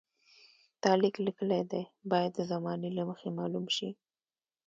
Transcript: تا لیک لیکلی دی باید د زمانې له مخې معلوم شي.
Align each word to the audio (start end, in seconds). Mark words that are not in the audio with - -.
تا 0.81 0.91
لیک 1.01 1.15
لیکلی 1.25 1.61
دی 1.71 1.83
باید 2.11 2.31
د 2.35 2.39
زمانې 2.51 2.89
له 2.97 3.03
مخې 3.09 3.29
معلوم 3.37 3.65
شي. 3.75 3.89